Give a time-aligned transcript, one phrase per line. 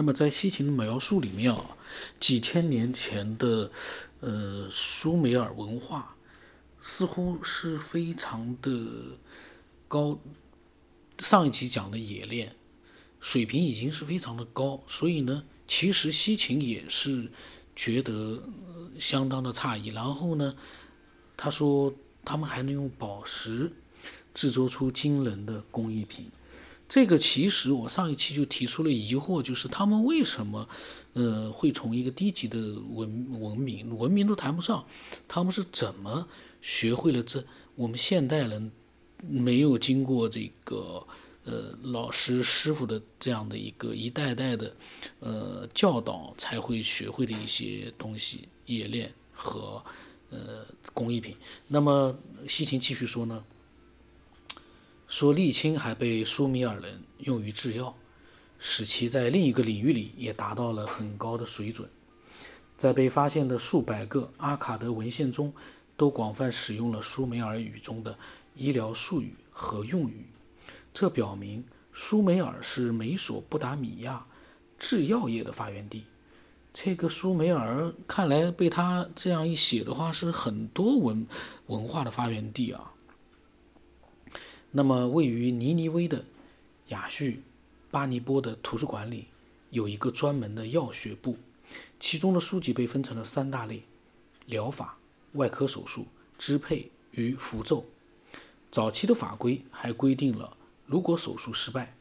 [0.00, 1.76] 那么在西秦的描述里面啊，
[2.18, 3.70] 几千年前的
[4.20, 6.16] 呃苏美尔文化
[6.78, 9.18] 似乎是非常的
[9.88, 10.18] 高。
[11.18, 12.56] 上一集讲的冶炼
[13.20, 17.30] 水平已经是非常的高，所以呢，其实西秦也是
[17.76, 18.42] 觉得
[18.98, 19.88] 相当的诧异。
[19.88, 20.56] 然后呢，
[21.36, 21.92] 他说
[22.24, 23.70] 他们还能用宝石
[24.32, 26.30] 制作出惊人的工艺品。
[26.90, 30.68] 这个其实我上一期就提出了疑惑，就是他们为什么，
[31.12, 34.84] 呃，会从一个低级的文文明，文明都谈不上，
[35.28, 36.26] 他们是怎么
[36.60, 37.44] 学会了这
[37.76, 38.72] 我们现代人
[39.20, 41.06] 没有经过这个
[41.44, 44.74] 呃老师师傅的这样的一个一代代的
[45.20, 49.80] 呃教导才会学会的一些东西冶炼和
[50.30, 51.36] 呃工艺品。
[51.68, 53.44] 那么西秦继续说呢？
[55.10, 57.96] 说沥青还被苏米尔人用于制药，
[58.60, 61.90] 使其在另一个领域里也达到了很高的水准。
[62.76, 65.52] 在被发现的数百个阿卡德文献中，
[65.96, 68.16] 都广泛使用了苏美尔语中的
[68.54, 70.26] 医疗术语和用语。
[70.94, 74.24] 这表明苏美尔是美索不达米亚
[74.78, 76.04] 制药业的发源地。
[76.72, 81.26] 这个苏美尔看来被他这样一写的话，是很多文
[81.66, 82.92] 文化的发源地啊。
[84.72, 86.24] 那么，位于尼尼微的
[86.90, 87.42] 亚叙
[87.90, 89.26] 巴尼波的图书馆里，
[89.70, 91.36] 有一个专门的药学部，
[91.98, 93.82] 其中的书籍被分成了三大类：
[94.46, 94.98] 疗法、
[95.32, 96.06] 外科手术、
[96.38, 97.84] 支配与符咒。
[98.70, 101.92] 早期的法规还规定了，如果手术失败，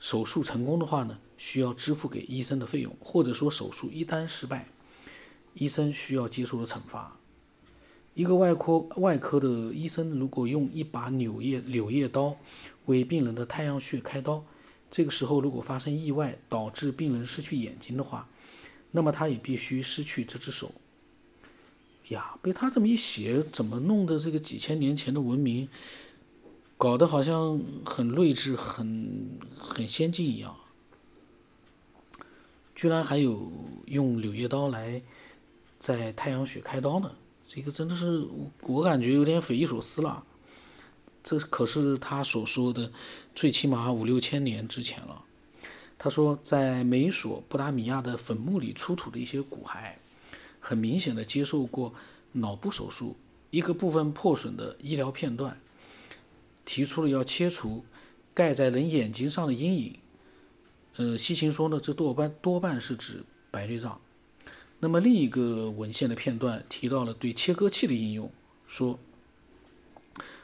[0.00, 4.66] 手术成功的话呢，需要支付给医生的费用，或者说手术一旦失败，
[5.54, 7.16] 医生需要接受的惩罚。
[8.14, 12.36] 一个外科外科的医生，如果用一把柳叶柳叶刀
[12.84, 14.44] 为病人的太阳穴开刀，
[14.90, 18.28] 这个时候如果发生意外导致病人失去眼睛的话，
[18.90, 20.72] 那么他也必须失去这只手。
[22.08, 25.68] 呀，被他这么一写，怎么弄得这个几千年前的文明
[26.76, 30.54] 搞得好像很睿智、很很先进一样？
[32.74, 33.50] 居然还有
[33.86, 35.00] 用柳叶刀来
[35.78, 37.12] 在太阳穴开刀呢？
[37.54, 38.26] 这个真的是
[38.62, 40.24] 我感觉有点匪夷所思了，
[41.22, 42.90] 这可是他所说的
[43.34, 45.22] 最起码五六千年之前了。
[45.98, 49.96] 他说，在美索不达米亚的坟墓里出土的一些骨骸，
[50.60, 51.92] 很明显的接受过
[52.32, 53.16] 脑部手术，
[53.50, 55.60] 一个部分破损的医疗片段，
[56.64, 57.84] 提出了要切除
[58.32, 59.98] 盖在人眼睛上的阴影。
[60.96, 64.00] 呃，西芹说呢，这多半多半是指白内障。
[64.84, 68.32] 那么另一个文献的片段提到了对切割器的应用，
[68.66, 68.98] 说，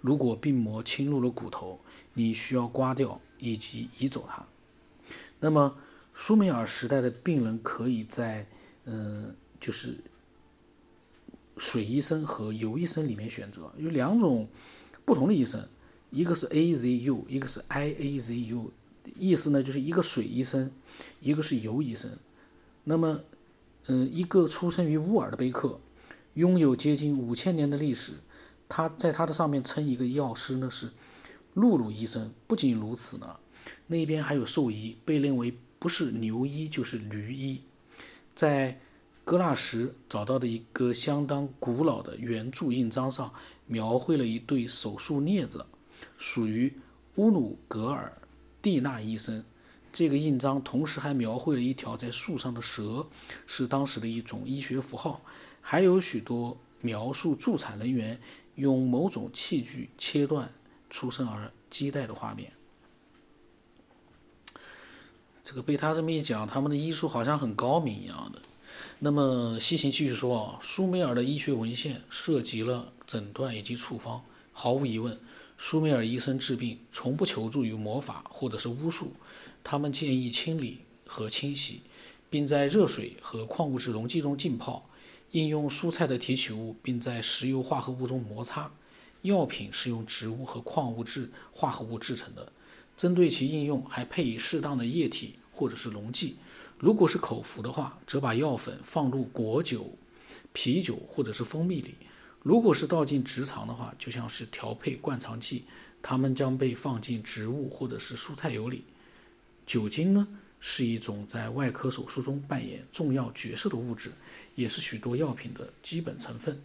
[0.00, 1.80] 如果病魔侵入了骨头，
[2.14, 4.46] 你需要刮掉以及移走它。
[5.40, 5.76] 那么
[6.14, 8.46] 苏美尔时代的病人可以在
[8.84, 9.96] 嗯，就是
[11.56, 14.48] 水医生和油医生里面选择，有两种
[15.04, 15.68] 不同的医生，
[16.10, 18.70] 一个是 A Z U，一个是 I A Z U，
[19.16, 20.70] 意思呢就是一个水医生，
[21.18, 22.16] 一个是油医生。
[22.84, 23.24] 那么
[23.86, 25.80] 嗯，一个出生于乌尔的碑刻，
[26.34, 28.14] 拥有接近五千年的历史。
[28.68, 30.90] 他在他的上面称一个药师呢是
[31.54, 32.32] 露露医生。
[32.46, 33.40] 不仅如此呢，
[33.88, 37.62] 那边还有兽医，被认为不是牛医就是驴医。
[38.34, 38.80] 在
[39.24, 43.32] 哥纳什找到的一个相当古老的圆柱印章上，
[43.66, 45.66] 描绘了一对手术镊子，
[46.16, 46.72] 属于
[47.16, 48.12] 乌努格尔
[48.62, 49.44] 蒂纳医生。
[49.92, 53.06] 这个印章同时还描绘了一条在树上的蛇，
[53.46, 55.20] 是当时的一种医学符号。
[55.60, 58.20] 还有许多描述助产人员
[58.54, 60.52] 用某种器具切断
[60.88, 62.52] 出生儿脐带的画面。
[65.42, 68.40] 这个被他这么一讲，他们的医术好像很高明一样的。
[69.00, 74.22] 那么西行继续说啊，苏美尔的医学文献涉及了诊断以及处方。
[74.52, 75.18] 毫无疑问，
[75.62, 79.12] 苏美尔医生治病从不求助于魔法或者是巫术。
[79.62, 81.82] 他们建议清理和清洗，
[82.30, 84.88] 并在热水和矿物质溶剂中浸泡；
[85.32, 88.72] 应用蔬菜的提取物，并在石油化合物中摩擦。
[89.20, 92.50] 药品是用植物和矿物质化合物制成的。
[92.96, 96.36] 针对其应用，还配以适当的液体或者是溶剂。
[96.78, 99.90] 如果是口服的话，则把药粉放入果酒、
[100.54, 101.96] 啤酒或者是蜂蜜里；
[102.42, 105.64] 如果是倒进直肠的话，就像是调配灌肠剂，
[106.02, 108.84] 它们将被放进植物或者是蔬菜油里。
[109.66, 110.26] 酒精呢，
[110.58, 114.12] 是一种在外科手术中扮演重要角色的物质，
[114.54, 116.60] 也是许多药品的基本成分。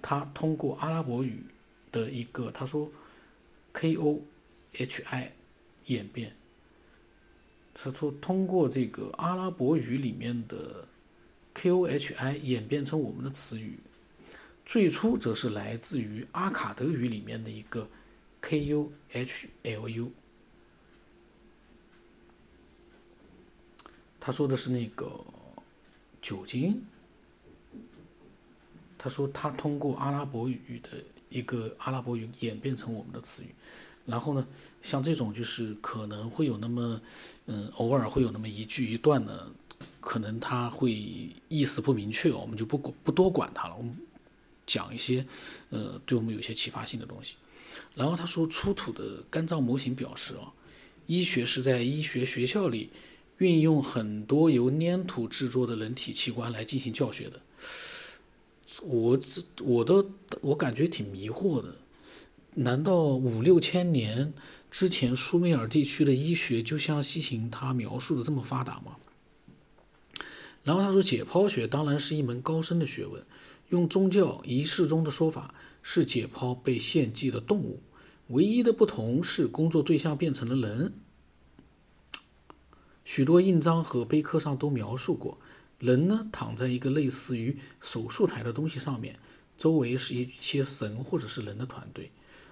[0.00, 1.42] 它通过阿拉伯语
[1.90, 2.90] 的一个他说
[3.72, 4.22] ，K O
[4.74, 5.32] H I
[5.86, 6.36] 演变，
[7.74, 10.86] 他说通过这个阿拉伯语里面的
[11.54, 13.80] Kohi 演变成我们的词语，
[14.68, 17.88] 最初则是来自于阿卡德语里面的一个
[18.42, 18.90] Kuhlu。
[24.20, 25.24] 他说的是那个
[26.20, 26.82] 酒精。
[28.98, 33.54] 他说他通过阿拉伯语的一个阿拉伯语演变成我们的词语，
[34.04, 34.46] 然后呢，
[34.82, 37.00] 像这种就是可能会有那么，
[37.46, 39.50] 嗯，偶尔会有那么一句一段呢，
[40.02, 40.92] 可能他会
[41.48, 43.74] 意思不明确，我们就不不多管他了。
[43.74, 43.96] 我们
[44.68, 45.26] 讲一些，
[45.70, 47.34] 呃，对我们有些启发性的东西。
[47.96, 50.52] 然后他说出土的肝脏模型表示啊，
[51.06, 52.90] 医学是在医学学校里。
[53.38, 57.40] 运用很多由粘土制作的人体器官来进行教学的，
[58.82, 60.10] 我这我都
[60.40, 61.76] 我感觉挺迷惑的，
[62.54, 64.34] 难道五六千年
[64.72, 68.96] 之前苏美尔地区的医学就像西行他描述的这么发达吗？
[70.64, 73.24] 然后他说，解剖学当然是一门高深的学问，
[73.68, 77.82] 用宗教仪式中的说法是解剖被献祭的动物，
[78.28, 80.94] 唯一的不同是工作对象变成了人。
[83.04, 85.38] 许多印章和碑刻上都描述过，
[85.78, 89.18] 人呢躺在一个类似于手术台的东西上面，
[89.56, 92.10] 周围是一些神或者是人的团队。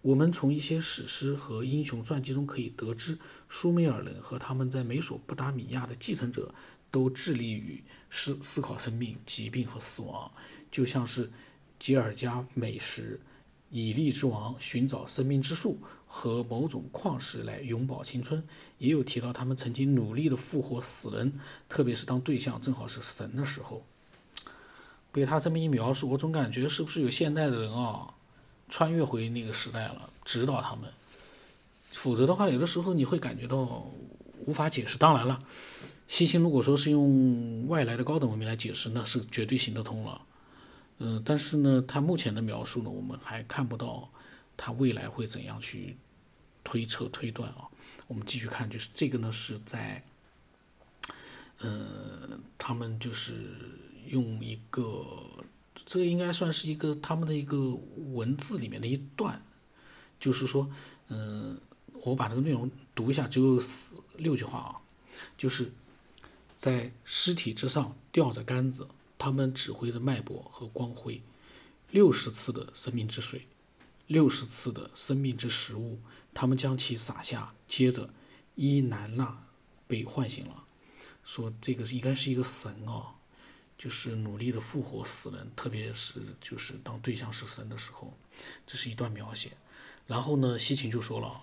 [0.00, 3.18] 我们从一些史诗和英雄传记中可以得知，
[3.48, 6.54] 苏美尔人和他们在美索不达米亚的继承者
[6.90, 10.30] 都致力于思思考生命、疾病和死亡，
[10.70, 11.30] 就像是
[11.78, 13.20] 吉尔加美什。
[13.70, 18.42] 以利之王寻找生命之树和某种矿石来永葆青春，
[18.78, 21.38] 也有提到他们曾经努力的复活死人，
[21.68, 23.84] 特别是当对象正好是神的时候。
[25.12, 28.14] 被他这么一描述，我总感觉是不是有现代的人啊，
[28.70, 30.90] 穿越回那个时代了，指导他们？
[31.90, 33.90] 否则的话，有的时候你会感觉到
[34.46, 34.96] 无法解释。
[34.96, 35.38] 当然了，
[36.08, 40.22] 西行如果说是用外来的高等文明来解释，那是绝对行得通了。
[40.96, 44.10] 嗯，但是呢，他目前的描述呢，我们还看不到
[44.56, 45.96] 他未来会怎样去
[46.64, 47.68] 推测推断啊。
[48.06, 50.02] 我们继续看，就是这个呢是在，
[51.58, 53.50] 呃，他们就是
[54.06, 55.06] 用一个，
[55.84, 57.78] 这个应该算是一个他们的一个
[58.14, 59.42] 文字里面的一段，
[60.18, 60.70] 就是说，
[61.08, 61.60] 嗯，
[61.92, 64.80] 我把这个内容读一下，只有四六句话啊，
[65.36, 65.70] 就是
[66.58, 68.88] 在尸体之上吊着杆子。
[69.20, 71.20] 他们指挥着脉搏和光辉，
[71.90, 73.48] 六十次的生命之水，
[74.06, 75.98] 六十次的生命之食物，
[76.32, 77.52] 他们将其撒下。
[77.66, 78.10] 接着，
[78.54, 79.46] 伊南娜
[79.88, 80.62] 被唤醒了，
[81.24, 83.16] 说这个应该是一个神啊，
[83.76, 88.16] 就是努力的复活死人，特别是就是当对象是神的时候，
[88.64, 89.56] 这是一段描写。
[90.06, 91.42] 然后呢，西芹就说了，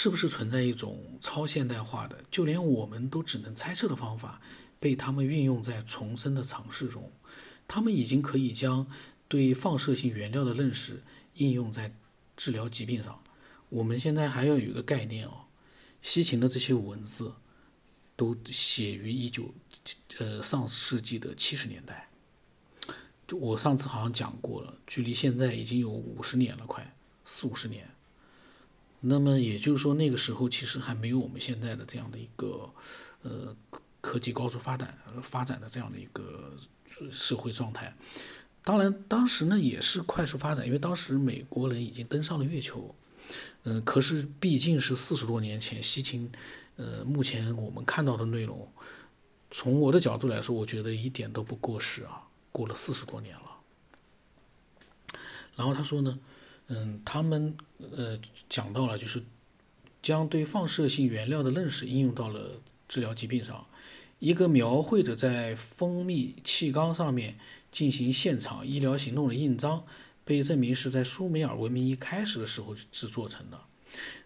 [0.00, 4.40] 是不是存在一种超现代化的，就连我们都只能猜测的方法？
[4.78, 7.10] 被他们运用在重生的尝试中，
[7.66, 8.86] 他们已经可以将
[9.26, 11.02] 对放射性原料的认识
[11.34, 11.92] 应用在
[12.36, 13.20] 治疗疾病上。
[13.70, 15.46] 我们现在还要有一个概念哦，
[16.00, 17.34] 西秦的这些文字
[18.14, 19.52] 都写于一九
[20.20, 22.08] 呃上世纪的七十年代，
[23.32, 26.94] 我上次好像讲过了，距离现在已经有五十年了，快
[27.24, 27.97] 四五十年。
[29.00, 32.72] 那么也就是说，那个时候其实还没有我们现在的这样的一个
[33.22, 33.56] 呃。
[34.00, 36.56] 科技高速发展发展的这样的一个
[37.10, 37.94] 社会状态，
[38.62, 42.94] 当然当时呢也是快速发展，因为当时美国人已经登上了月球，
[43.64, 46.30] 嗯，可是毕竟是四十多年前，西秦，
[46.76, 48.72] 呃，目前我们看到的内容，
[49.50, 53.58] 从我的角度来说，我觉得一点都不过时啊，过了四十多年了。
[55.56, 56.18] 然后他说呢，
[56.68, 57.56] 嗯，他们
[57.96, 59.22] 呃讲到了就是
[60.00, 63.66] 将对放射性原料的认识应用到了治疗疾病上。
[64.18, 67.38] 一个描绘着在蜂蜜气缸上面
[67.70, 69.84] 进行现场医疗行动的印章，
[70.24, 73.60] 被证明是在苏美尔文明一开始的时候制作成的。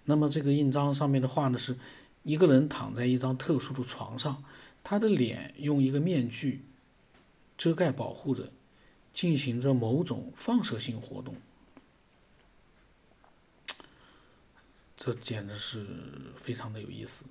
[0.04, 1.76] 那么这个印章上面的画呢，是
[2.22, 4.42] 一个人躺在一张特殊的床上，
[4.82, 6.64] 他的脸用一个面具
[7.58, 8.50] 遮盖保护着，
[9.12, 11.36] 进行着某种放射性活动。
[15.04, 15.84] 这简直是
[16.36, 17.24] 非常的有意思。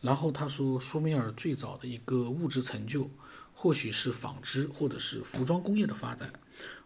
[0.00, 3.08] 然后他说，苏美尔最早的一个物质成就，
[3.54, 6.32] 或许是纺织或者是服装工业的发展。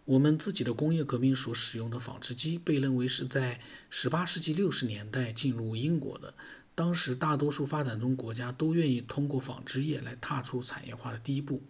[0.04, 6.34] 我们自己的工业革命所使用的纺织机，被认为是在18世纪60年代进入英国的。
[6.74, 11.62] 当时大多数发展中国家都愿意通过纺织业来踏出产业化的第一步。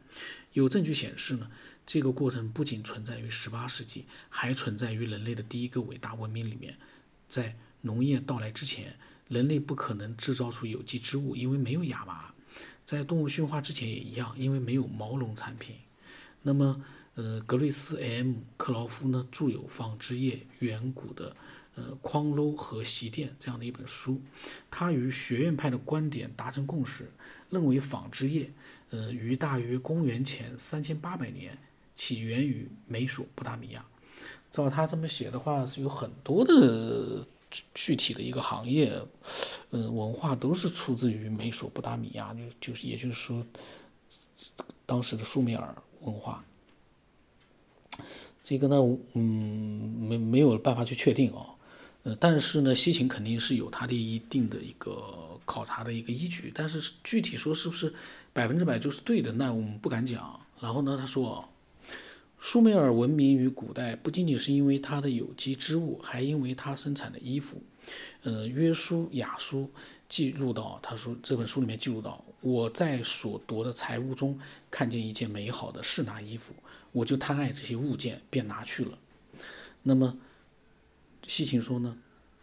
[0.55, 1.49] 有证据显示呢，
[1.87, 6.77] 这个过程不仅存在于18世纪，还存在于人类的第一个伟大文明里面，
[7.29, 7.57] 在。
[7.83, 8.97] 农业到来之前，
[9.29, 12.33] 人类不可能制造出有机织物，因为没有亚麻。
[12.85, 15.75] 在动物驯化之前也一样，因为没有毛绒产品。
[16.43, 16.81] 那么，
[17.17, 21.37] 呃，格瑞斯 ·M· 克劳夫呢，著有《纺织业远古的
[21.75, 24.23] 呃筐篓和席垫》这样的一本书。
[24.71, 27.11] 他与学院派的观点达成共识，
[27.51, 28.53] 认为纺织业，
[28.91, 31.59] 呃，于大约公元前三千八百年
[31.93, 33.85] 起源于美索不达米亚。
[34.53, 37.27] 照他这么写的话，是有很多的
[37.75, 39.01] 具体的一个行业，
[39.71, 43.45] 嗯，文化都是出自于美索不达米亚，就就是也就是说，
[44.85, 45.75] 当时的苏美尔。
[46.03, 46.45] 文化，
[48.41, 48.77] 这个呢，
[49.15, 49.23] 嗯，
[50.09, 51.45] 没没有办法去确定啊，
[52.05, 57.93] 呃，但是呢，西秦肯定是有它的一定的一个考察的一个依据，但是具体说是不是
[58.33, 60.39] 百分之百就是对的，那我们不敢讲。
[60.61, 61.49] 然后呢，他说，
[62.39, 67.63] 苏美尔文明于古代不仅仅是因为它的有机织物，还因为它生产的衣服。
[68.23, 69.71] 呃，约书亚书
[70.09, 72.25] 记录到，他说这本书里面记录到。
[72.41, 74.39] 我在所夺的财物中
[74.71, 76.55] 看见一件美好的士拿衣服，
[76.93, 78.99] 我就贪爱这些物件，便拿去了。
[79.83, 80.19] 那么，
[81.27, 81.99] 西秦说呢？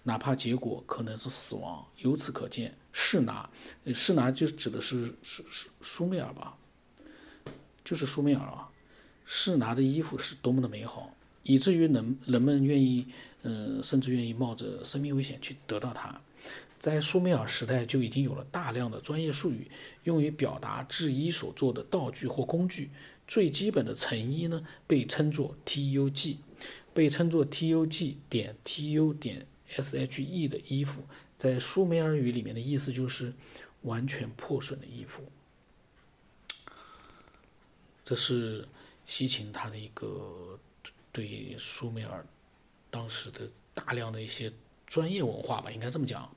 [0.05, 3.49] 哪怕结果可能是死亡，由此可见，士拿，
[3.93, 6.57] 士拿就指的是是是苏美尔吧？
[7.85, 8.69] 就是苏美尔啊，
[9.25, 13.07] 士拿的衣服是多么的美好，以至于人人们愿意，
[13.41, 16.21] 呃，甚至愿意冒着生命危险去得到它。
[16.77, 19.71] 在苏美尔时代就已经有了大量的专业术语，
[20.03, 22.89] 用于表达制衣所做的道具或工具。
[23.25, 26.37] 最基本的成衣呢，被称作 tug，
[26.93, 31.03] 被称作 tug 点 tu 点 she 的衣服，
[31.37, 33.33] 在苏美尔语里面的意思就是
[33.83, 35.23] 完全破损的衣服。
[38.03, 38.67] 这是
[39.05, 40.59] 西秦他的一个
[41.11, 42.25] 对苏美尔
[42.89, 44.51] 当时的大量的一些
[44.85, 46.29] 专业文化吧，应该这么讲。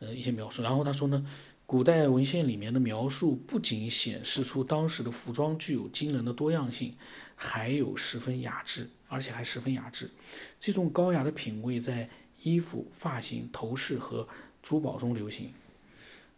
[0.00, 1.24] 呃，一些描述，然后他说呢，
[1.64, 6.96] 古代文献里面的描述不仅显示出当时的服装具有惊人的多样性，
[7.36, 10.10] 还有十分雅致，而且还十分雅致。
[10.58, 12.10] 这种高雅的品味在
[12.42, 14.26] 衣服、发型、头饰和
[14.60, 15.52] 珠宝中流行。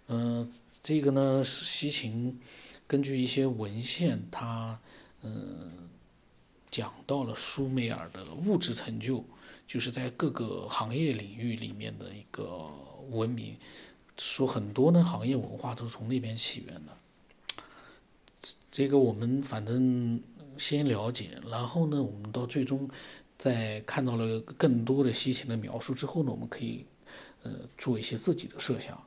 [0.08, 0.52] 嗯，
[0.82, 2.38] 这个呢是西秦
[2.86, 4.78] 根据一些文献，他
[5.24, 5.88] 嗯
[6.70, 9.24] 讲到了苏美尔的物质成就，
[9.66, 12.70] 就是在各个行业领域里面的一个。
[13.10, 13.54] 文明
[14.16, 16.92] 说很多呢，行业文化都是从那边起源的。
[18.70, 20.18] 这个我们反正
[20.56, 22.88] 先了解，然后呢，我们到最终
[23.36, 26.86] 在看到了更多的西秦的描述之后呢，我们可以
[27.42, 28.98] 呃做一些自己的设想。